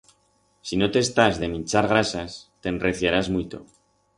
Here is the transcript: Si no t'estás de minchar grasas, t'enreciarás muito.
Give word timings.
Si 0.69 0.77
no 0.81 0.87
t'estás 0.95 1.37
de 1.43 1.49
minchar 1.53 1.85
grasas, 1.91 2.39
t'enreciarás 2.63 3.31
muito. 3.37 3.63